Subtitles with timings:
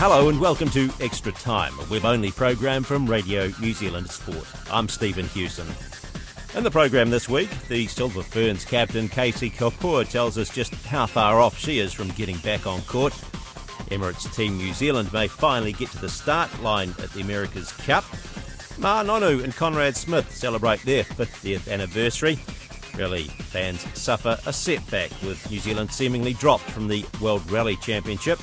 [0.00, 4.46] Hello and welcome to Extra Time, a web-only program from Radio New Zealand Sport.
[4.70, 5.68] I'm Stephen Hewson.
[6.56, 11.04] In the program this week, the Silver Ferns captain Casey Kopua tells us just how
[11.04, 13.12] far off she is from getting back on court.
[13.90, 18.04] Emirates Team New Zealand may finally get to the start line at the America's Cup.
[18.78, 22.38] Ma'a Nonu and Conrad Smith celebrate their 50th anniversary.
[22.96, 28.40] Rally fans suffer a setback with New Zealand seemingly dropped from the World Rally Championship.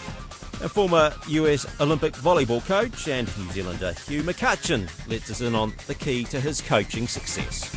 [0.60, 5.72] A former US Olympic volleyball coach and New Zealander Hugh McCutcheon lets us in on
[5.86, 7.70] the key to his coaching success.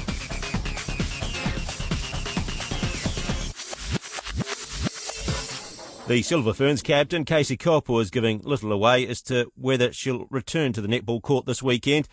[6.09, 10.73] The Silver Ferns captain, Casey Kopua, is giving little away as to whether she'll return
[10.73, 12.09] to the netball court this weekend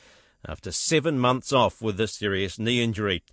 [0.46, 3.24] after seven months off with a serious knee injury.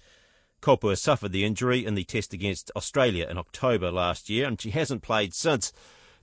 [0.63, 4.71] Kopua suffered the injury in the test against Australia in October last year, and she
[4.71, 5.73] hasn't played since.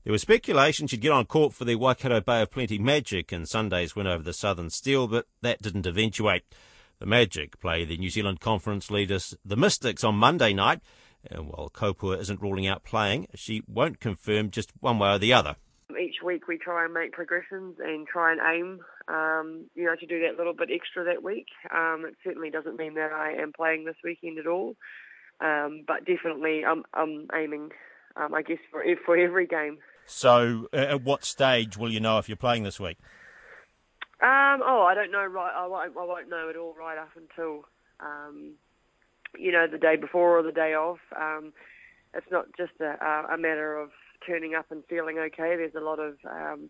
[0.04, 3.48] There was speculation she'd get on court for the Waikato Bay of Plenty Magic and
[3.48, 6.44] Sunday's win over the Southern Steel, but that didn't eventuate.
[6.98, 10.80] The Magic play the New Zealand Conference leaders, the Mystics, on Monday night.
[11.30, 15.34] And while Kopua isn't ruling out playing, she won't confirm just one way or the
[15.34, 15.56] other.
[15.92, 20.06] Each week we try and make progressions and try and aim, um, you know, to
[20.08, 21.46] do that little bit extra that week.
[21.72, 24.76] Um, it certainly doesn't mean that I am playing this weekend at all,
[25.42, 27.70] um, but definitely I'm, I'm aiming,
[28.16, 29.78] um, I guess, for for every game.
[30.06, 32.98] So, uh, at what stage will you know if you're playing this week?
[34.22, 35.26] Um, oh, I don't know.
[35.26, 35.98] Right, I won't.
[35.98, 37.66] I won't know at all right up until
[38.00, 38.54] um,
[39.38, 40.98] you know the day before or the day of.
[41.20, 41.54] Um,
[42.14, 43.90] it's not just a, a matter of
[44.26, 45.56] turning up and feeling okay.
[45.56, 46.70] There's a lot of um,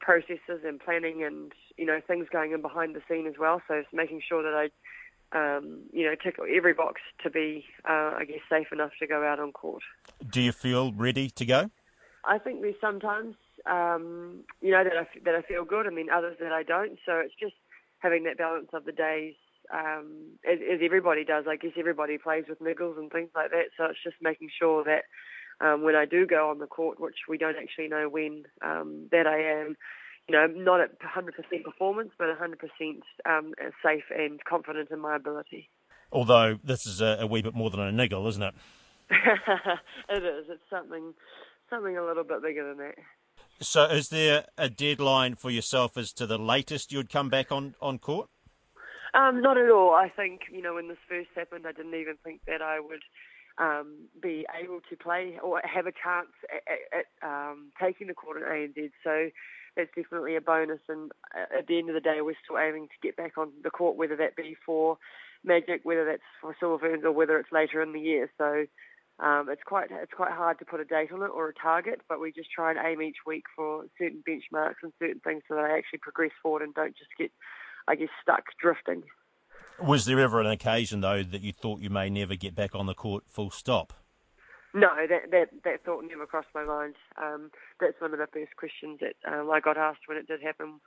[0.00, 3.62] processes and planning and you know things going in behind the scene as well.
[3.66, 4.68] So it's making sure that I.
[5.32, 9.22] Um, you know, tick every box to be, uh, I guess, safe enough to go
[9.22, 9.84] out on court.
[10.28, 11.70] Do you feel ready to go?
[12.24, 13.34] I think there's sometimes,
[13.66, 16.98] um, you know, that I, that I feel good and then others that I don't.
[17.06, 17.54] So it's just
[17.98, 19.34] having that balance of the days,
[19.72, 21.44] um, as, as everybody does.
[21.48, 23.66] I guess everybody plays with niggles and things like that.
[23.76, 25.04] So it's just making sure that
[25.64, 29.08] um, when I do go on the court, which we don't actually know when, um,
[29.12, 29.76] that I am,
[30.28, 33.52] you know, not at 100% performance, but 100% um,
[33.84, 35.68] safe and confident in my ability.
[36.12, 38.54] Although this is a, a wee bit more than a niggle, isn't it?
[39.10, 40.46] it is.
[40.48, 41.14] It's something
[41.70, 42.94] something a little bit bigger than that.
[43.60, 47.74] So, is there a deadline for yourself as to the latest you'd come back on,
[47.80, 48.28] on court?
[49.14, 49.94] Um, not at all.
[49.94, 53.02] I think, you know, when this first happened, I didn't even think that I would
[53.58, 58.38] um, be able to play or have a chance at, at um, taking the court
[58.38, 58.90] in ANZ.
[59.04, 59.30] So
[59.76, 60.80] that's definitely a bonus.
[60.88, 63.70] And at the end of the day, we're still aiming to get back on the
[63.70, 64.98] court, whether that be for
[65.44, 68.30] Magic, whether that's for Silver Ferns, or whether it's later in the year.
[68.38, 68.66] So
[69.22, 72.00] um, it's quite it's quite hard to put a date on it or a target,
[72.08, 75.54] but we just try and aim each week for certain benchmarks and certain things so
[75.56, 77.30] that I actually progress forward and don't just get,
[77.86, 79.02] I guess, stuck drifting.
[79.82, 82.86] Was there ever an occasion though that you thought you may never get back on
[82.86, 83.24] the court?
[83.28, 83.92] Full stop.
[84.72, 86.94] No, that that that thought never crossed my mind.
[87.20, 90.40] Um, that's one of the first questions that um, I got asked when it did
[90.42, 90.80] happen.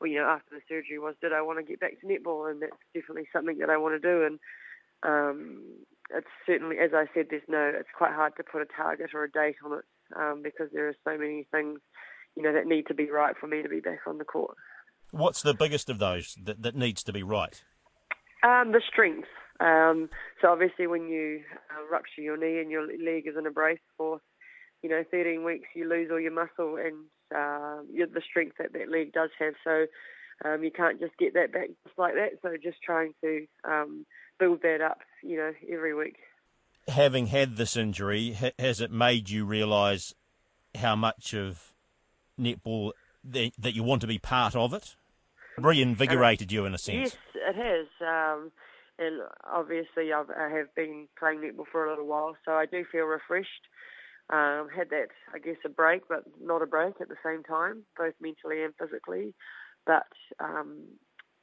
[0.00, 2.50] Well, you know, after the surgery was, did I want to get back to netball?
[2.50, 4.24] And that's definitely something that I want to do.
[4.24, 4.38] And
[5.02, 5.62] um,
[6.14, 7.72] it's certainly, as I said, there's no.
[7.78, 9.84] It's quite hard to put a target or a date on it
[10.16, 11.80] um, because there are so many things,
[12.36, 14.56] you know, that need to be right for me to be back on the court.
[15.10, 17.62] What's the biggest of those that, that needs to be right?
[18.42, 19.28] Um, the strength.
[19.60, 20.08] Um,
[20.40, 21.40] so obviously, when you
[21.70, 24.20] uh, rupture your knee and your leg is in a brace for,
[24.82, 27.04] you know, 13 weeks, you lose all your muscle and
[27.34, 29.54] uh, the strength that that leg does have.
[29.62, 29.86] So
[30.44, 32.40] um, you can't just get that back just like that.
[32.42, 34.06] So just trying to um,
[34.38, 36.16] build that up, you know, every week.
[36.88, 40.14] Having had this injury, has it made you realise
[40.74, 41.72] how much of
[42.38, 42.92] netball
[43.24, 44.96] that you want to be part of it?
[45.58, 47.14] Reinvigorated uh, you in a sense.
[47.14, 47.86] Yes, it has.
[48.00, 48.50] Um,
[48.98, 52.84] and obviously, I've, I have been playing netball for a little while, so I do
[52.90, 53.48] feel refreshed.
[54.30, 57.82] Um, had that, I guess, a break, but not a break at the same time,
[57.98, 59.34] both mentally and physically.
[59.86, 60.06] But
[60.38, 60.84] um,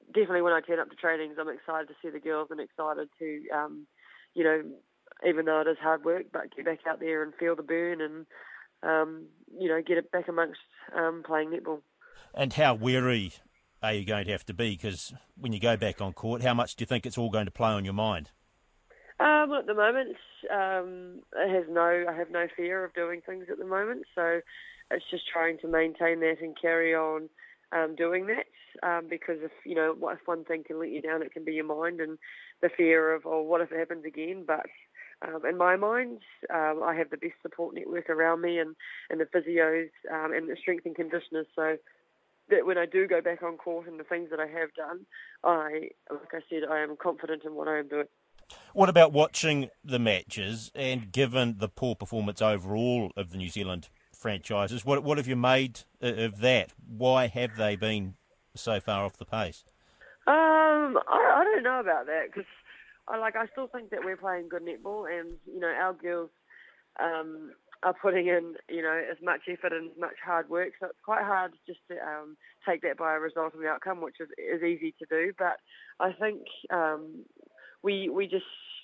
[0.07, 3.09] definitely when I turn up to trainings, I'm excited to see the girls and excited
[3.19, 3.87] to, um,
[4.33, 4.63] you know,
[5.27, 8.01] even though it is hard work, but get back out there and feel the burn
[8.01, 8.25] and
[8.83, 9.25] um,
[9.57, 10.59] you know get it back amongst
[10.95, 11.81] um, playing netball.
[12.33, 13.33] And how weary
[13.81, 14.71] are you going to have to be?
[14.71, 17.45] Because when you go back on court, how much do you think it's all going
[17.45, 18.31] to play on your mind?
[19.19, 20.15] Um, at the moment,
[20.51, 22.05] um, it has no.
[22.07, 24.41] I have no fear of doing things at the moment, so
[24.91, 27.29] it's just trying to maintain that and carry on
[27.71, 28.45] um, doing that.
[28.83, 31.53] Um, because if you know, if one thing can let you down, it can be
[31.53, 32.17] your mind and
[32.61, 34.43] the fear of, oh, what if it happens again?
[34.45, 34.65] But
[35.27, 36.19] um, in my mind,
[36.53, 38.75] um, I have the best support network around me and,
[39.09, 41.47] and the physios um, and the strength and conditioners.
[41.55, 41.77] So
[42.49, 45.05] that when I do go back on court and the things that I have done,
[45.43, 48.07] I, like I said, I am confident in what I am doing.
[48.73, 53.89] What about watching the matches and given the poor performance overall of the New Zealand
[54.17, 56.73] franchises, what what have you made of that?
[56.87, 58.15] Why have they been
[58.55, 59.63] so far off the pace?
[60.27, 62.49] Um, I, I don't know about that because
[63.07, 66.29] I like I still think that we're playing good netball, and you know our girls
[66.99, 67.51] um,
[67.83, 70.73] are putting in you know as much effort and as much hard work.
[70.79, 72.35] So it's quite hard just to um,
[72.67, 75.31] take that by a result the outcome, which is, is easy to do.
[75.37, 75.57] But
[75.99, 77.25] I think um,
[77.87, 78.43] we we just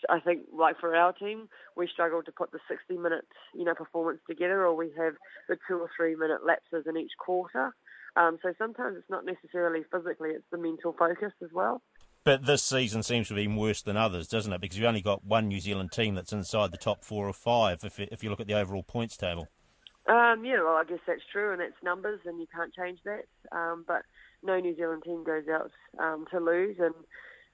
[0.10, 3.76] I think like for our team we struggle to put the 60 minute you know
[3.76, 5.16] performance together, or we have
[5.50, 7.76] the two or three minute lapses in each quarter.
[8.16, 11.82] Um, so sometimes it's not necessarily physically; it's the mental focus as well.
[12.24, 14.62] But this season seems to be worse than others, doesn't it?
[14.62, 17.84] Because you've only got one New Zealand team that's inside the top four or five.
[17.84, 19.50] If if you look at the overall points table.
[20.08, 23.24] Um, yeah, well, I guess that's true, and that's numbers, and you can't change that.
[23.52, 24.04] Um, but
[24.42, 26.94] no New Zealand team goes out um, to lose, and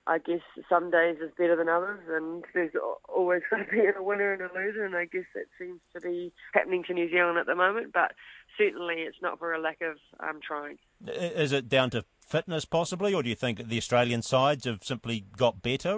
[0.10, 2.72] I guess some days is better than others, and there's
[3.08, 6.02] always going to be a winner and a loser, and I guess that seems to
[6.02, 7.94] be happening to New Zealand at the moment.
[7.94, 8.14] But
[8.58, 10.80] certainly, it's not for a lack of um, trying.
[11.06, 15.26] Is it down to fitness, possibly, or do you think the Australian sides have simply
[15.38, 15.98] got better?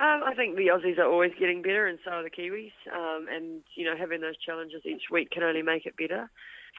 [0.00, 2.72] Um, I think the Aussies are always getting better, and so are the Kiwis.
[2.92, 6.28] Um, and you know, having those challenges each week can only make it better.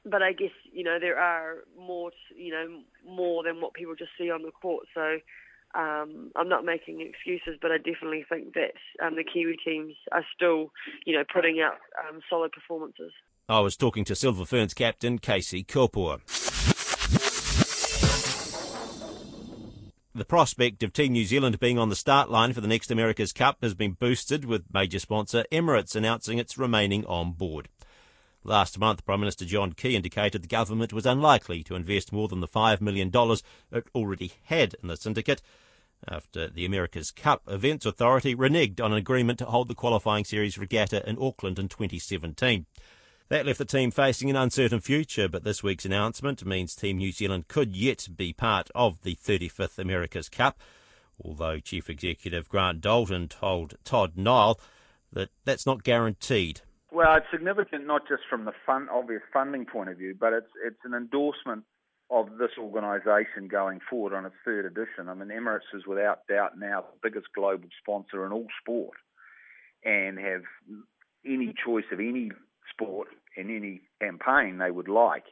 [0.06, 4.12] But I guess you know there are more, you know, more than what people just
[4.20, 4.86] see on the court.
[4.94, 5.18] So
[5.76, 8.74] um, I'm not making excuses, but I definitely think that
[9.06, 10.72] um, the Kiwi teams are still,
[11.06, 11.78] you know, putting out
[12.08, 13.12] um, solid performances.
[13.50, 16.22] I was talking to Silver Ferns captain Casey Kopua.
[20.16, 23.34] The prospect of Team New Zealand being on the start line for the next America's
[23.34, 27.68] Cup has been boosted with major sponsor Emirates announcing it's remaining on board.
[28.46, 32.42] Last month, Prime Minister John Key indicated the government was unlikely to invest more than
[32.42, 33.10] the $5 million
[33.72, 35.42] it already had in the syndicate
[36.08, 40.58] after the America's Cup Events Authority reneged on an agreement to hold the qualifying series
[40.58, 42.66] regatta in Auckland in 2017.
[43.30, 47.14] That left the team facing an uncertain future, but this week's announcement means Team New
[47.14, 50.60] Zealand could yet be part of the 35th America's Cup,
[51.24, 54.60] although Chief Executive Grant Dalton told Todd Niall
[55.14, 56.62] that that's not guaranteed.
[56.94, 58.54] Well, it's significant not just from the
[58.92, 61.64] obvious funding point of view, but it's it's an endorsement
[62.12, 65.10] of this organisation going forward on its third edition.
[65.10, 68.96] I mean, Emirates is without doubt now the biggest global sponsor in all sport,
[69.84, 70.44] and have
[71.26, 72.30] any choice of any
[72.72, 75.26] sport in any campaign they would like.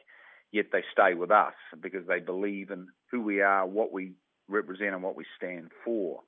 [0.50, 4.14] Yet they stay with us because they believe in who we are, what we
[4.48, 6.22] represent, and what we stand for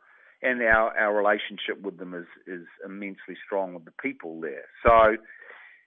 [0.45, 4.67] and our, our relationship with them is, is immensely strong with the people there.
[4.87, 5.17] So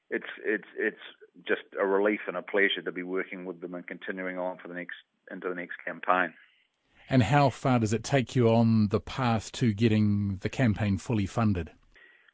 [0.10, 0.98] it's it's it's
[1.48, 4.67] just a relief and a pleasure to be working with them and continuing on for
[4.67, 4.96] the next
[5.31, 6.34] into the next campaign.
[7.10, 11.25] And how far does it take you on the path to getting the campaign fully
[11.25, 11.72] funded?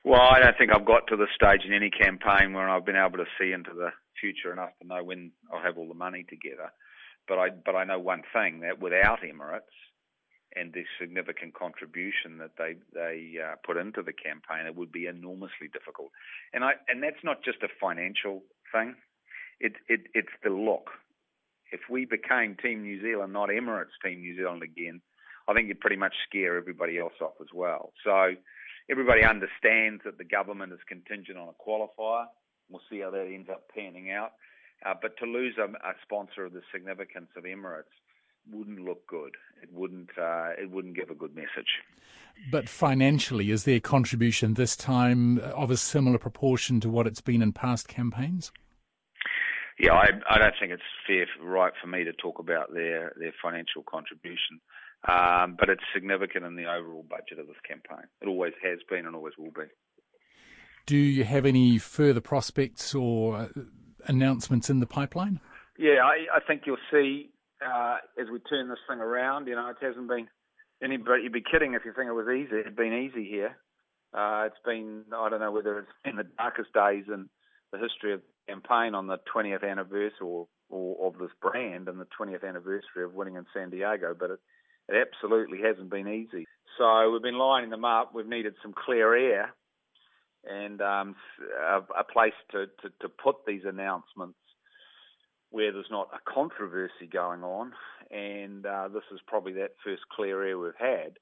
[0.04, 2.96] Well, I don't think I've got to the stage in any campaign where I've been
[2.96, 6.26] able to see into the future enough to know when I'll have all the money
[6.28, 6.72] together.
[7.28, 9.74] But I but I know one thing that without Emirates,
[10.56, 15.06] and the significant contribution that they they uh, put into the campaign, it would be
[15.06, 16.12] enormously difficult.
[16.54, 18.96] And I and that's not just a financial thing.
[19.60, 20.90] It, it it's the look.
[21.72, 25.02] If we became Team New Zealand, not Emirates Team New Zealand again,
[25.48, 27.92] I think you'd pretty much scare everybody else off as well.
[28.04, 28.36] So
[28.90, 32.26] everybody understands that the government is contingent on a qualifier.
[32.70, 34.34] We'll see how that ends up panning out.
[34.86, 37.94] Uh, but to lose a, a sponsor of the significance of Emirates
[38.52, 39.36] wouldn't look good.
[39.62, 40.10] It wouldn't.
[40.18, 41.80] Uh, it wouldn't give a good message.
[42.52, 47.42] But financially, is their contribution this time of a similar proportion to what it's been
[47.42, 48.52] in past campaigns?
[49.80, 53.34] Yeah, I, I don't think it's fair, right for me to talk about their their
[53.42, 54.60] financial contribution,
[55.08, 58.06] um, but it's significant in the overall budget of this campaign.
[58.22, 59.70] It always has been and always will be.
[60.86, 63.48] Do you have any further prospects or uh,
[64.06, 65.40] announcements in the pipeline?
[65.78, 67.32] Yeah, I, I think you'll see
[67.66, 69.48] uh, as we turn this thing around.
[69.48, 70.28] You know, it hasn't been
[70.84, 71.24] anybody.
[71.24, 72.56] You'd be kidding if you think it was easy.
[72.56, 73.58] It's been easy here.
[74.14, 77.30] Uh, it's been, I don't know whether it's been the darkest days in
[77.72, 82.00] the history of the campaign on the 20th anniversary or, or of this brand and
[82.00, 84.40] the 20th anniversary of winning in San Diego, but it,
[84.90, 86.46] it absolutely hasn't been easy.
[86.78, 88.14] So we've been lining them up.
[88.14, 89.54] We've needed some clear air
[90.46, 91.16] and um,
[91.60, 94.38] a, a, place to, to, to put these announcements
[95.54, 97.74] where there's not a controversy going on.
[98.10, 101.20] And uh, this is probably that first clear air we've had.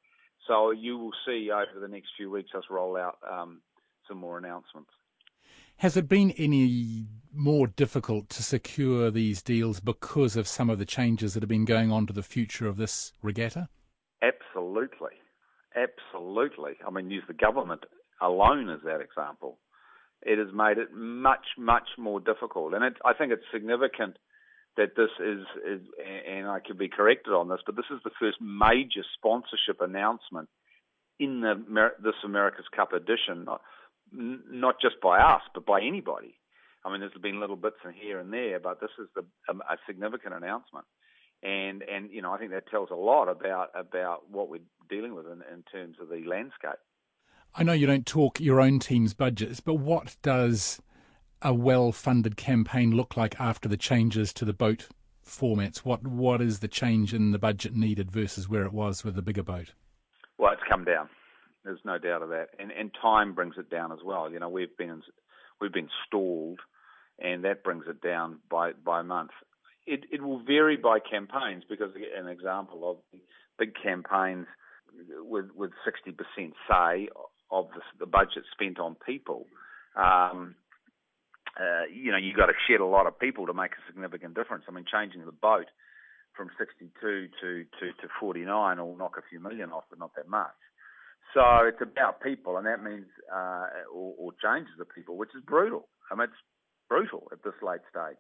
[0.47, 3.61] So you will see over the next few weeks us roll out um,
[4.07, 4.89] some more announcements.
[5.77, 10.85] Has it been any more difficult to secure these deals because of some of the
[10.85, 13.67] changes that have been going on to the future of this regatta?
[14.21, 15.11] Absolutely.
[15.75, 16.73] Absolutely.
[16.87, 17.83] I mean, use the government
[18.21, 19.57] alone as that example.
[20.23, 22.73] It has made it much, much more difficult.
[22.73, 24.17] And it, I think it's significant
[24.77, 25.81] that this is, is,
[26.29, 30.47] and I could be corrected on this, but this is the first major sponsorship announcement
[31.19, 33.61] in the this America's Cup edition, not,
[34.11, 36.35] not just by us, but by anybody.
[36.83, 39.77] I mean, there's been little bits here and there, but this is the, a, a
[39.85, 40.85] significant announcement,
[41.43, 45.13] and and you know I think that tells a lot about about what we're dealing
[45.13, 46.79] with in, in terms of the landscape.
[47.53, 50.81] I know you don't talk your own team's budgets, but what does
[51.41, 54.87] a well-funded campaign look like after the changes to the boat
[55.25, 55.79] formats?
[55.79, 59.21] What what is the change in the budget needed versus where it was with the
[59.21, 59.73] bigger boat?
[60.37, 61.09] Well, it's come down.
[61.65, 64.31] There's no doubt of that, and and time brings it down as well.
[64.31, 65.01] You know, we've been
[65.59, 66.59] we've been stalled,
[67.19, 69.31] and that brings it down by by month.
[69.85, 73.19] It it will vary by campaigns because an example of
[73.59, 74.47] big campaigns
[75.23, 77.09] with with 60% say
[77.51, 79.45] of the, the budget spent on people.
[79.95, 80.55] Um,
[81.59, 84.35] uh, you know, you've got to shed a lot of people to make a significant
[84.35, 84.63] difference.
[84.67, 85.67] I mean, changing the boat
[86.35, 87.27] from 62 to,
[87.63, 88.47] to, to 49
[88.79, 90.55] will knock a few million off, but not that much.
[91.33, 95.43] So it's about people, and that means, uh, or, or changes the people, which is
[95.43, 95.87] brutal.
[96.11, 96.43] I mean, it's
[96.89, 98.19] brutal at this late stage.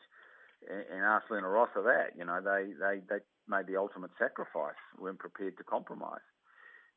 [0.69, 4.79] And, and ask Luna Rossa that, you know, they, they, they made the ultimate sacrifice,
[4.99, 6.23] weren't prepared to compromise.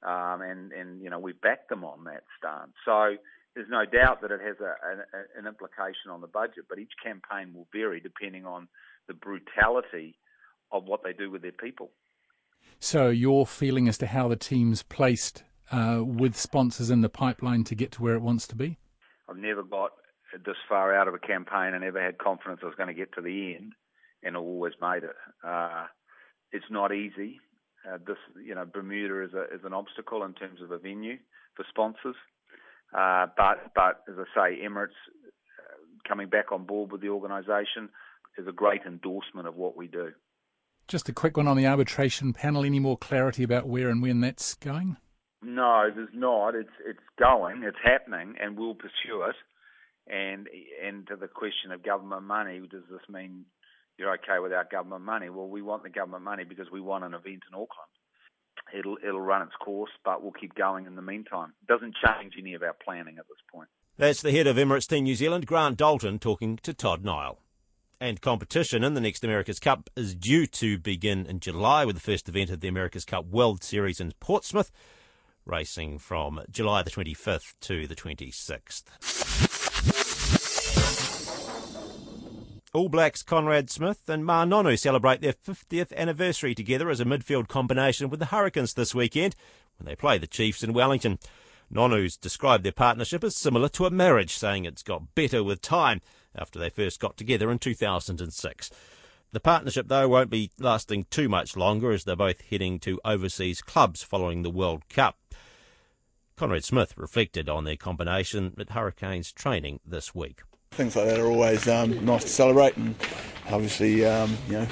[0.05, 2.73] Um, and, and, you know, we backed them on that stance.
[2.85, 3.17] So
[3.55, 6.93] there's no doubt that it has a, a, an implication on the budget, but each
[7.03, 8.69] campaign will vary depending on
[9.09, 10.19] the brutality
[10.73, 11.91] of what they do with their people.
[12.81, 17.65] So, your feeling as to how the team's placed uh, with sponsors in the pipeline
[17.65, 18.79] to get to where it wants to be?
[19.29, 19.93] I've never got
[20.45, 23.13] this far out of a campaign and ever had confidence I was going to get
[23.15, 23.73] to the end,
[24.23, 25.17] and always made it.
[25.47, 25.87] Uh,
[26.53, 27.41] it's not easy.
[27.87, 31.19] Uh, this, you know, Bermuda is, a, is an obstacle in terms of a venue
[31.55, 32.17] for sponsors.
[32.97, 34.97] Uh, but but as I say, Emirates
[35.59, 37.89] uh, coming back on board with the organisation
[38.39, 40.13] is a great endorsement of what we do.
[40.87, 42.65] Just a quick one on the arbitration panel.
[42.65, 44.97] Any more clarity about where and when that's going?
[45.43, 46.55] No, there's not.
[46.55, 47.63] It's it's going.
[47.65, 49.37] It's happening, and we'll pursue it.
[50.07, 50.47] And
[50.85, 53.45] and to the question of government money, does this mean
[53.99, 55.31] you're okay without government money?
[55.31, 57.91] Well, we want the government money because we want an event in Auckland
[58.73, 61.53] it'll it'll run its course, but we'll keep going in the meantime.
[61.63, 63.69] It doesn't change any of our planning at this point.
[63.97, 67.39] That's the head of Emirates Team New Zealand, Grant Dalton, talking to Todd Niall.
[68.01, 72.03] And competition in the next America's Cup is due to begin in July with the
[72.03, 74.73] first event of the America's Cup World Series in Portsmouth,
[75.47, 79.24] racing from July the 25th to the 26th.
[82.75, 87.47] All Blacks Conrad Smith and Ma'a Nonu celebrate their 50th anniversary together as a midfield
[87.47, 89.37] combination with the Hurricanes this weekend
[89.79, 91.21] when they play the Chiefs in Wellington.
[91.73, 96.01] Nonu's described their partnership as similar to a marriage, saying it's got better with time
[96.35, 98.71] after they first got together in 2006.
[99.31, 103.63] The partnership, though, won't be lasting too much longer as they're both heading to overseas
[103.63, 105.17] clubs following the World Cup.
[106.35, 110.43] Conrad Smith reflected on their combination at Hurricanes training this week.
[110.75, 112.97] Things like that are always um, nice to celebrate, and
[113.49, 114.67] obviously, um, you know, a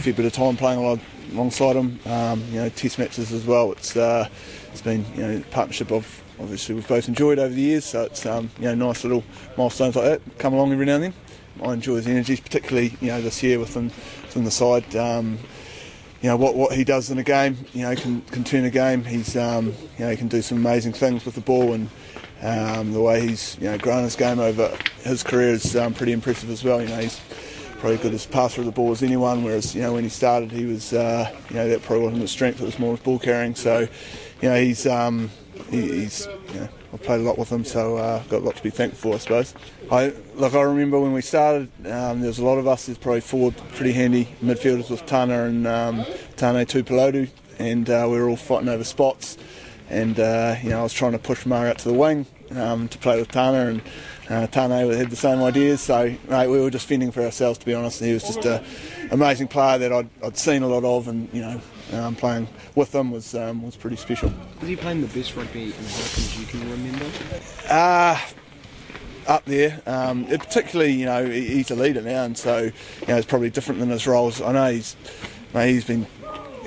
[0.00, 1.00] fair bit of time playing
[1.32, 2.00] alongside them.
[2.06, 3.70] Um, you know, test matches as well.
[3.70, 4.28] It's uh,
[4.72, 7.84] it's been you know partnership of obviously we've both enjoyed over the years.
[7.84, 9.22] So it's um, you know nice little
[9.56, 11.14] milestones like that come along every now and then.
[11.62, 13.92] I enjoy his energies, particularly you know this year within
[14.24, 14.94] within the side.
[14.96, 15.38] Um,
[16.20, 17.56] you know what what he does in a game.
[17.72, 19.04] You know can can turn a game.
[19.04, 19.66] He's um,
[19.98, 21.88] you know he can do some amazing things with the ball and
[22.42, 26.12] um, the way he's you know grown his game over his career is um, pretty
[26.12, 26.80] impressive as well.
[26.80, 27.20] You know he's
[27.78, 29.44] probably good as passer of the ball as anyone.
[29.44, 32.30] Whereas you know when he started, he was uh, you know that probably wasn't his
[32.30, 32.60] strength.
[32.60, 33.54] It was more his ball carrying.
[33.54, 35.30] So you know he's um,
[35.70, 38.44] he, he's you know I've played a lot with him, so uh, I've got a
[38.44, 39.54] lot to be thankful for, I suppose.
[39.92, 42.86] I look, I remember when we started, um, there was a lot of us.
[42.86, 46.04] There's probably four pretty handy midfielders with Tana and um,
[46.36, 47.28] Tane Tuipulotu,
[47.58, 49.36] and uh, we were all fighting over spots.
[49.88, 52.88] And uh, you know I was trying to push Murray out to the wing um,
[52.88, 53.82] to play with Tana, and
[54.28, 55.80] uh, Tana had the same ideas.
[55.80, 58.00] So mate, we were just fending for ourselves, to be honest.
[58.00, 58.64] He was just an
[59.10, 61.60] amazing player that I'd, I'd seen a lot of, and you know
[61.92, 64.32] um, playing with him was um, was pretty special.
[64.60, 67.06] Was he playing the best rugby in Hurricanes you can remember?
[67.68, 68.18] Uh,
[69.26, 72.72] up there, um, particularly you know he's a leader now, and so you
[73.08, 74.40] know it's probably different than his roles.
[74.40, 74.96] I know he's
[75.54, 76.06] mate, he's been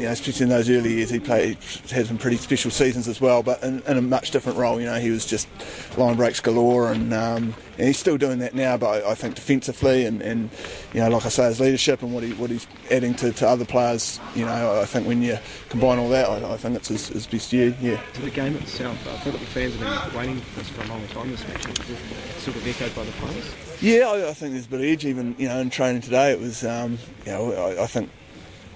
[0.01, 1.58] you know, especially in those early years, he played
[1.91, 4.79] had some pretty special seasons as well, but in, in, a much different role.
[4.79, 5.48] You know, he was just
[5.96, 8.77] line breaks galore, and, um, and he's still doing that now.
[8.77, 10.50] But I, I, think defensively, and, and
[10.91, 13.48] you know, like I say, his leadership and what he what he's adding to, to
[13.48, 14.20] other players.
[14.34, 15.38] You know, I think when you
[15.70, 17.75] combine all that, I, I think it's his, his, best year.
[17.79, 18.01] Yeah.
[18.13, 20.88] To the game itself, I think the fans have been waiting for this for a
[20.88, 21.29] long time.
[21.29, 23.53] This match is sort of echoed by the players.
[23.81, 25.05] Yeah, I, I, think there's a bit of edge.
[25.05, 28.10] Even you know, in training today, it was um, you know, I, I think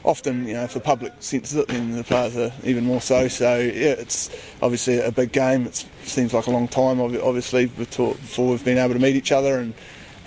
[0.06, 3.28] often, you know, if the public senses it, then the players are even more so.
[3.28, 4.30] So, yeah, it's
[4.62, 5.66] obviously a big game.
[5.66, 8.16] It seems like a long time, obviously, before
[8.50, 9.58] we've been able to meet each other.
[9.58, 9.74] And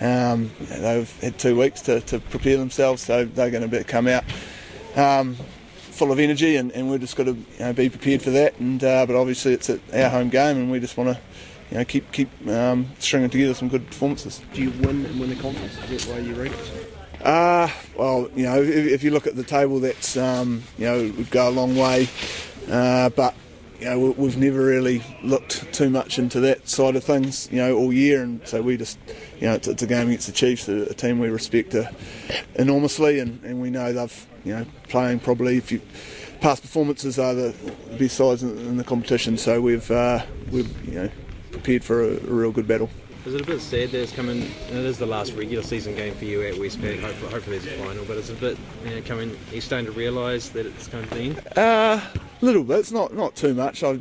[0.00, 4.24] um, they've had two weeks to, to, prepare themselves, so they're going to come out
[4.96, 5.34] um,
[5.70, 8.58] full of energy, and, and we've just got to you know, be prepared for that.
[8.58, 11.22] And uh, But obviously, it's our home game, and we just want to
[11.70, 14.40] you know, keep keep um, stringing together some good performances.
[14.54, 15.78] Do you win and win the conference?
[15.90, 16.97] Is that why you ranked?
[17.22, 20.98] Uh, well, you know, if, if, you look at the table, that's, um, you know,
[21.16, 22.08] would go a long way.
[22.70, 23.34] Uh, but,
[23.80, 27.76] you know, we've never really looked too much into that side of things, you know,
[27.76, 28.22] all year.
[28.22, 28.98] And so we just,
[29.40, 31.90] you know, it's, it's a game against the Chiefs, a, a team we respect uh,
[32.54, 33.18] enormously.
[33.18, 35.80] And, and we know they've, you know, playing probably, if you,
[36.40, 37.54] past performances are the
[37.98, 39.36] best sides in, in the competition.
[39.36, 41.10] So we've, uh, we've, you know,
[41.50, 42.90] prepared for a, a real good battle.
[43.28, 44.40] Is it a bit sad that it's coming?
[44.40, 46.98] It is the last regular season game for you at Westpac.
[47.02, 48.56] Hopefully, hopefully there's a final, but it's a bit
[48.86, 49.38] you know, coming.
[49.50, 51.48] Are you starting to realise that it's coming to the end?
[51.54, 52.78] Uh, a little bit.
[52.78, 53.82] It's not not too much.
[53.82, 54.00] I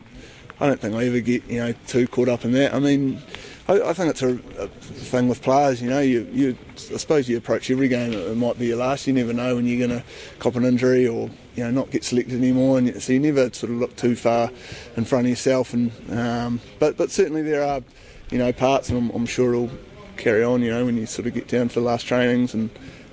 [0.61, 2.73] I don't think I ever get you know too caught up in that.
[2.73, 3.21] I mean,
[3.67, 5.81] I, I think it's a, a, thing with players.
[5.81, 8.13] You know, you you I suppose you approach every game.
[8.13, 9.07] It might be your last.
[9.07, 10.07] You never know when you're going to
[10.39, 13.73] cop an injury or you know not get selected anymore, and so you never sort
[13.73, 14.51] of look too far
[14.95, 15.73] in front of yourself.
[15.73, 17.81] And um, but but certainly there are
[18.29, 19.71] you know, parts, and I'm, I'm, sure it'll
[20.17, 20.61] carry on.
[20.61, 22.69] You know, when you sort of get down to the last trainings and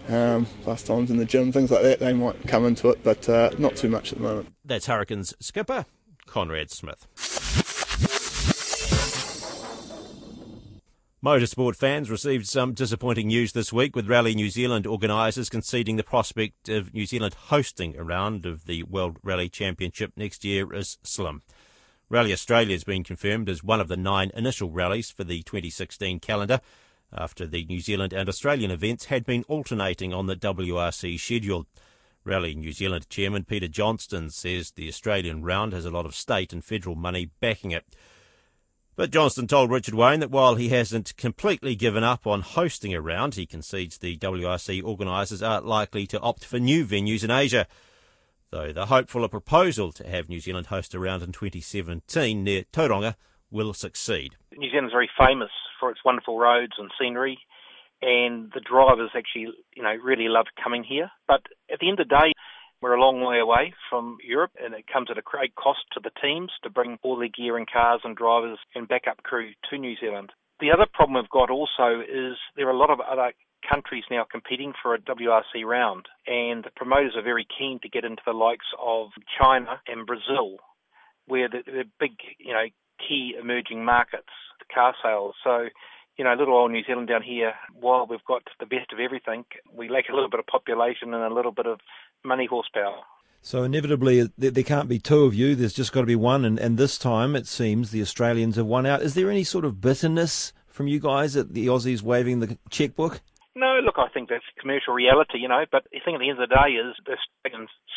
[0.08, 3.28] um, last times in the gym, things like that, they might come into it, but
[3.28, 4.48] uh, not too much at the moment.
[4.64, 5.86] That's Hurricanes skipper
[6.26, 7.06] Conrad Smith.
[11.24, 16.02] Motorsport fans received some disappointing news this week with Rally New Zealand organisers conceding the
[16.02, 20.98] prospect of New Zealand hosting a round of the World Rally Championship next year is
[21.02, 21.40] slim.
[22.14, 26.20] Rally Australia has been confirmed as one of the nine initial rallies for the 2016
[26.20, 26.60] calendar
[27.12, 31.66] after the New Zealand and Australian events had been alternating on the WRC schedule.
[32.22, 36.52] Rally New Zealand chairman Peter Johnston says the Australian round has a lot of state
[36.52, 37.84] and federal money backing it.
[38.94, 43.00] But Johnston told Richard Wayne that while he hasn't completely given up on hosting a
[43.00, 47.66] round, he concedes the WRC organisers are likely to opt for new venues in Asia
[48.54, 52.44] though the hope for a proposal to have New Zealand host a round in 2017
[52.44, 53.16] near Tauranga
[53.50, 54.36] will succeed.
[54.56, 57.40] New Zealand's very famous for its wonderful roads and scenery,
[58.00, 61.10] and the drivers actually, you know, really love coming here.
[61.26, 62.32] But at the end of the day,
[62.80, 66.00] we're a long way away from Europe, and it comes at a great cost to
[66.00, 69.78] the teams to bring all their gear and cars and drivers and backup crew to
[69.78, 70.30] New Zealand.
[70.60, 73.32] The other problem we've got also is there are a lot of other
[73.68, 78.04] countries now competing for a WRC round, and the promoters are very keen to get
[78.04, 79.08] into the likes of
[79.40, 80.58] China and Brazil,
[81.26, 82.66] where the, the big, you know,
[82.98, 85.34] key emerging markets, the car sales.
[85.42, 85.68] So,
[86.16, 89.44] you know, little old New Zealand down here, while we've got the best of everything,
[89.72, 91.80] we lack a little bit of population and a little bit of
[92.24, 93.00] money horsepower.
[93.42, 95.54] So inevitably, there can't be two of you.
[95.54, 96.46] There's just got to be one.
[96.46, 99.02] And, and this time, it seems the Australians have won out.
[99.02, 103.20] Is there any sort of bitterness from you guys at the Aussies waving the checkbook?
[103.56, 105.62] No, look, I think that's commercial reality, you know.
[105.70, 107.14] But the thing at the end of the day is the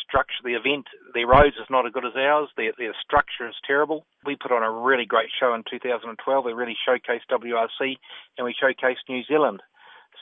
[0.06, 0.86] structure the event.
[1.14, 2.48] Their roads is not as good as ours.
[2.56, 4.06] Their, their structure is terrible.
[4.24, 6.14] We put on a really great show in 2012.
[6.44, 7.98] We really showcased WRC
[8.38, 9.60] and we showcased New Zealand.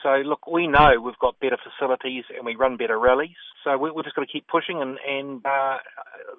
[0.01, 3.37] So look, we know we've got better facilities and we run better rallies.
[3.63, 4.81] So we, are just got to keep pushing.
[4.81, 5.77] And, and uh,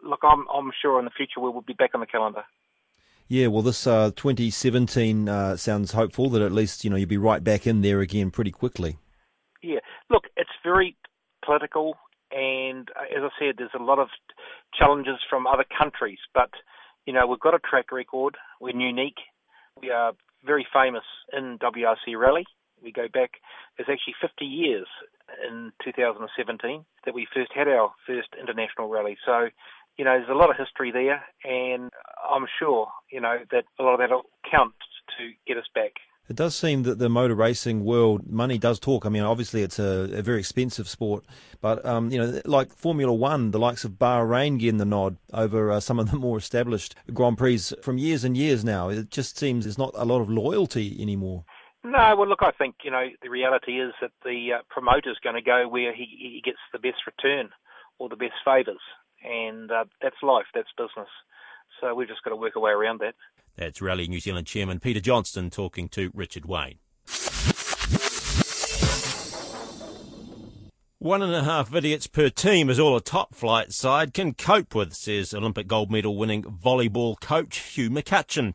[0.03, 2.43] look, I'm, I'm sure in the future we will be back on the calendar.
[3.31, 7.19] Yeah, well, this uh, 2017 uh, sounds hopeful that at least you know you'll be
[7.19, 8.97] right back in there again pretty quickly.
[9.63, 10.97] Yeah, look, it's very
[11.45, 11.97] political,
[12.33, 14.09] and uh, as I said, there's a lot of
[14.79, 16.51] challenges from other countries, but
[17.05, 18.39] you know we've got a track record.
[18.63, 19.19] We're unique.
[19.79, 22.47] We are very famous in WRC Rally.
[22.83, 23.33] We go back.
[23.77, 24.87] It's actually 50 years
[25.47, 29.19] in 2017 that we first had our first international rally.
[29.27, 29.49] So
[29.99, 31.91] you know, there's a lot of history there, and
[32.31, 34.75] I'm sure, you know, that a lot of that will count
[35.19, 35.93] to get us back.
[36.29, 39.07] It does seem that the motor racing world, money does talk.
[39.07, 41.25] I mean, obviously it's a, a very expensive sport,
[41.63, 45.73] but um, you know, like Formula One, the likes of Bahrain getting the nod over
[45.73, 48.91] uh, some of the more established Grand Prix from years and years now.
[48.91, 51.45] It just seems there's not a lot of loyalty anymore.
[51.83, 55.37] No, well, look, I think you know the reality is that the uh, promoter's going
[55.37, 57.49] to go where he, he gets the best return
[57.99, 58.81] or the best favours,
[59.25, 61.09] and uh, that's life, that's business.
[61.81, 63.15] So we've just got to work our way around that.
[63.57, 66.79] That's Rally New Zealand Chairman Peter Johnston talking to Richard Wayne.
[71.01, 74.75] One and a half idiots per team is all a top flight side can cope
[74.75, 78.55] with, says Olympic gold medal winning volleyball coach Hugh McCutcheon.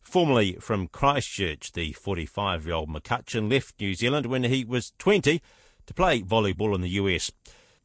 [0.00, 5.42] Formerly from Christchurch, the 45 year old McCutcheon left New Zealand when he was 20
[5.86, 7.32] to play volleyball in the US.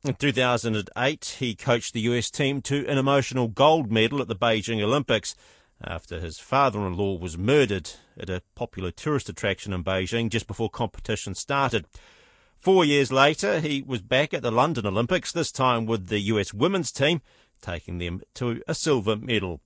[0.03, 4.81] In 2008, he coached the US team to an emotional gold medal at the Beijing
[4.81, 5.35] Olympics
[5.83, 11.33] after his father-in-law was murdered at a popular tourist attraction in Beijing just before competition
[11.33, 11.87] started.
[12.59, 16.53] Four years later, he was back at the London Olympics, this time with the US
[16.53, 17.21] women's team,
[17.61, 19.61] taking them to a silver medal.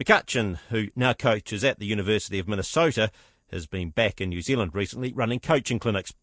[0.00, 3.10] McCutcheon, who now coaches at the University of Minnesota,
[3.50, 6.14] has been back in New Zealand recently running coaching clinics.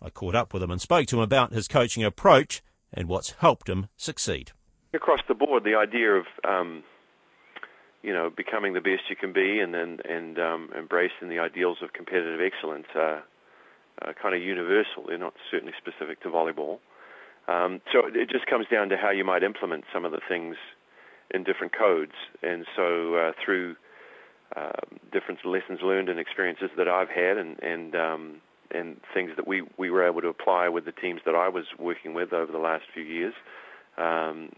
[0.00, 3.30] I caught up with him and spoke to him about his coaching approach and what's
[3.32, 4.52] helped him succeed.
[4.94, 6.82] Across the board, the idea of um,
[8.06, 11.78] you know, becoming the best you can be, and then and um, embracing the ideals
[11.82, 13.24] of competitive excellence are,
[14.02, 15.04] are kind of universal.
[15.08, 16.78] They're not certainly specific to volleyball.
[17.48, 20.54] Um, so it just comes down to how you might implement some of the things
[21.34, 23.74] in different codes, and so uh, through
[24.54, 24.78] uh,
[25.12, 29.62] different lessons learned and experiences that I've had, and and um, and things that we
[29.76, 32.58] we were able to apply with the teams that I was working with over the
[32.58, 33.34] last few years.
[33.98, 34.50] Um,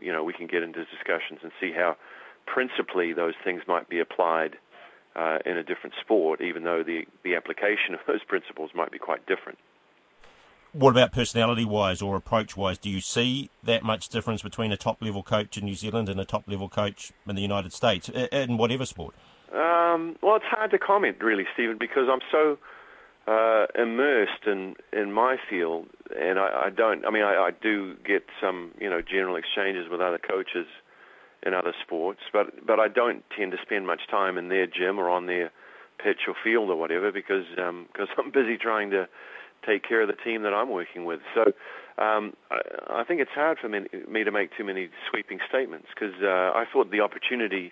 [0.00, 1.96] you know, we can get into discussions and see how
[2.46, 4.56] principally those things might be applied
[5.16, 8.98] uh, in a different sport, even though the, the application of those principles might be
[8.98, 9.58] quite different.
[10.72, 12.78] What about personality wise or approach wise?
[12.78, 16.18] Do you see that much difference between a top level coach in New Zealand and
[16.18, 19.14] a top level coach in the United States, in whatever sport?
[19.52, 22.56] Um, well, it's hard to comment, really, Stephen, because I'm so
[23.26, 25.86] uh, immersed in, in my field,
[26.18, 27.04] and I, I don't.
[27.06, 30.66] I mean, I, I do get some, you know, general exchanges with other coaches
[31.44, 34.98] in other sports, but but I don't tend to spend much time in their gym
[34.98, 35.50] or on their
[36.02, 39.08] pitch or field or whatever because um, because I'm busy trying to
[39.66, 41.20] take care of the team that I'm working with.
[41.34, 41.52] So
[42.02, 45.86] um, I, I think it's hard for me, me to make too many sweeping statements
[45.94, 47.70] because uh, I thought the opportunity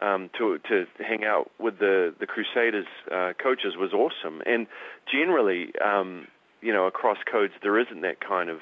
[0.00, 4.66] um, to to hang out with the the Crusaders uh, coaches was awesome, and
[5.10, 6.26] generally, um,
[6.60, 8.58] you know, across codes there isn't that kind of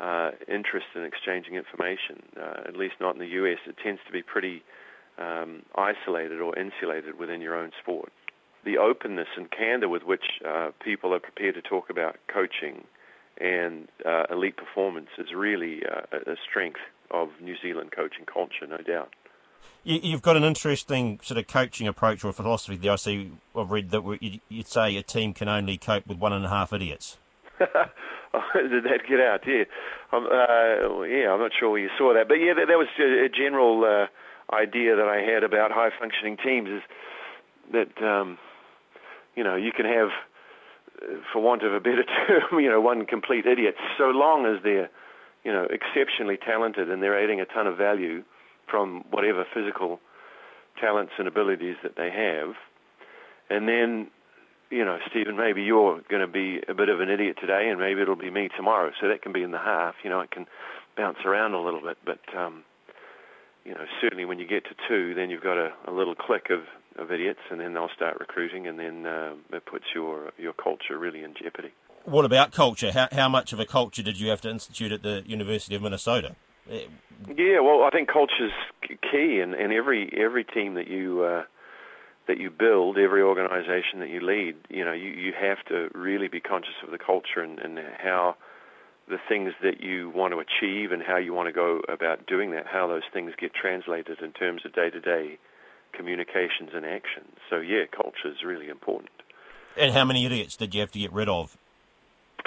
[0.00, 3.58] uh, interest in exchanging information, uh, at least not in the US.
[3.66, 4.62] It tends to be pretty
[5.18, 8.12] um, isolated or insulated within your own sport.
[8.64, 12.84] The openness and candor with which uh, people are prepared to talk about coaching
[13.40, 16.80] and uh, elite performance is really uh, a strength
[17.10, 19.12] of New Zealand coaching culture, no doubt.
[19.84, 22.92] You've got an interesting sort of coaching approach or philosophy there.
[22.92, 23.32] I see.
[23.56, 26.72] I've read that you'd say a team can only cope with one and a half
[26.72, 27.18] idiots.
[27.58, 29.40] did that get out?
[29.46, 29.64] Yeah,
[30.12, 31.32] um, uh, yeah.
[31.32, 34.54] I'm not sure you saw that, but yeah, that, that was a, a general uh,
[34.54, 36.68] idea that I had about high functioning teams.
[36.68, 36.82] Is
[37.72, 38.38] that um,
[39.34, 40.08] you know you can have,
[41.02, 44.62] uh, for want of a better term, you know, one complete idiot, so long as
[44.62, 44.90] they're
[45.44, 48.22] you know exceptionally talented and they're adding a ton of value
[48.72, 50.00] from whatever physical
[50.80, 52.56] talents and abilities that they have,
[53.48, 54.10] and then
[54.72, 57.78] you know, Stephen, maybe you're going to be a bit of an idiot today, and
[57.78, 58.90] maybe it'll be me tomorrow.
[58.98, 59.96] So that can be in the half.
[60.02, 60.46] You know, it can
[60.96, 62.64] bounce around a little bit, but um,
[63.64, 66.48] you know, certainly when you get to two, then you've got a, a little clique
[66.50, 66.62] of,
[66.96, 70.98] of idiots, and then they'll start recruiting, and then uh, it puts your your culture
[70.98, 71.72] really in jeopardy.
[72.04, 72.92] What about culture?
[72.92, 75.82] How how much of a culture did you have to institute at the University of
[75.82, 76.34] Minnesota?
[77.28, 81.44] Yeah, well, I think culture's key, and, and every every team that you uh,
[82.28, 86.28] that you build, every organization that you lead, you know, you, you have to really
[86.28, 88.36] be conscious of the culture and, and how
[89.08, 92.52] the things that you want to achieve and how you want to go about doing
[92.52, 95.38] that, how those things get translated in terms of day-to-day
[95.92, 97.36] communications and actions.
[97.50, 99.10] So yeah, culture is really important.
[99.76, 101.56] And how many idiots did you have to get rid of?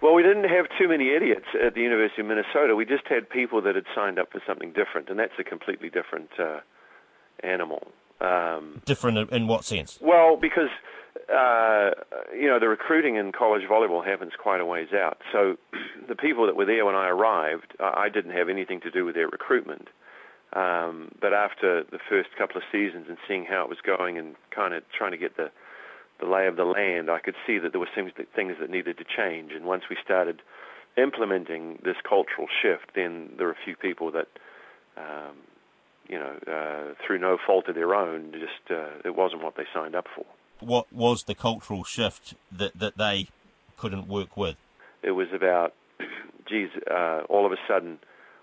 [0.00, 2.76] well, we didn't have too many idiots at the University of Minnesota.
[2.76, 5.90] We just had people that had signed up for something different, and that's a completely
[5.90, 6.60] different uh,
[7.42, 7.88] animal.
[8.20, 9.98] Um, Different in what sense?
[10.00, 10.70] Well, because
[11.28, 11.90] uh,
[12.32, 15.18] you know, the recruiting in college volleyball happens quite a ways out.
[15.32, 15.56] So
[16.08, 19.14] the people that were there when I arrived, I didn't have anything to do with
[19.14, 19.88] their recruitment.
[20.54, 24.34] Um, but after the first couple of seasons and seeing how it was going and
[24.50, 25.50] kind of trying to get the
[26.20, 28.70] the lay of the land, I could see that there were things that, things that
[28.70, 29.52] needed to change.
[29.52, 30.42] And once we started
[30.96, 34.28] implementing this cultural shift, then there were a few people that,
[34.96, 35.36] um,
[36.08, 39.64] you know, uh, through no fault of their own, just uh, it wasn't what they
[39.72, 40.24] signed up for.
[40.60, 43.28] What was the cultural shift that that they
[43.76, 44.56] couldn't work with?
[45.02, 45.74] It was about,
[46.48, 47.98] geez, uh, all of a sudden,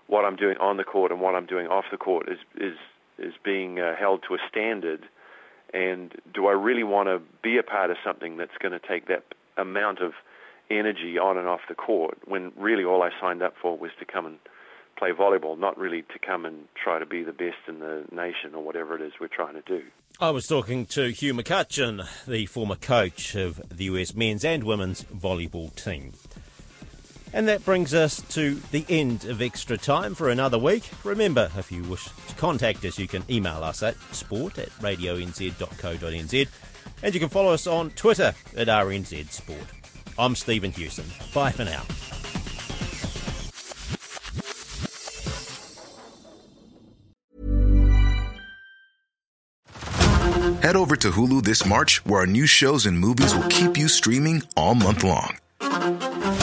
[0.06, 2.78] what I'm doing on the court and what I'm doing off the court is is
[3.18, 5.02] is being uh, held to a standard.
[5.72, 9.08] And do I really want to be a part of something that's going to take
[9.08, 9.24] that
[9.56, 10.12] amount of
[10.70, 14.04] energy on and off the court when really all I signed up for was to
[14.04, 14.38] come and
[14.96, 18.54] play volleyball, not really to come and try to be the best in the nation
[18.54, 19.82] or whatever it is we're trying to do.
[20.18, 25.04] I was talking to Hugh McCutcheon, the former coach of the US men's and women's
[25.04, 26.14] volleyball team.
[27.32, 30.88] And that brings us to the end of extra time for another week.
[31.04, 36.48] Remember, if you wish to contact us, you can email us at sport at radionz.co.nz
[37.02, 39.66] and you can follow us on Twitter at RNZ Sport.
[40.18, 41.04] I'm Stephen Hewson.
[41.34, 41.82] Bye for now.
[50.62, 53.86] Head over to Hulu this March, where our new shows and movies will keep you
[53.86, 55.36] streaming all month long.